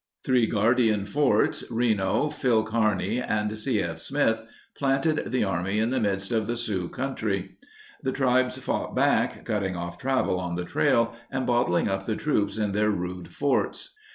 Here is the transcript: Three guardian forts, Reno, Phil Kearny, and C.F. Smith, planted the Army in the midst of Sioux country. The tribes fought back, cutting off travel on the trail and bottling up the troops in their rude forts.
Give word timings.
Three 0.25 0.47
guardian 0.47 1.05
forts, 1.05 1.63
Reno, 1.69 2.27
Phil 2.29 2.63
Kearny, 2.63 3.21
and 3.21 3.55
C.F. 3.55 3.99
Smith, 3.99 4.41
planted 4.75 5.31
the 5.31 5.43
Army 5.43 5.77
in 5.77 5.91
the 5.91 5.99
midst 5.99 6.31
of 6.31 6.47
Sioux 6.57 6.89
country. 6.89 7.59
The 8.01 8.11
tribes 8.11 8.57
fought 8.57 8.95
back, 8.95 9.45
cutting 9.45 9.75
off 9.75 9.99
travel 9.99 10.39
on 10.39 10.55
the 10.55 10.65
trail 10.65 11.15
and 11.29 11.45
bottling 11.45 11.87
up 11.87 12.07
the 12.07 12.15
troops 12.15 12.57
in 12.57 12.71
their 12.71 12.89
rude 12.89 13.27
forts. 13.31 13.95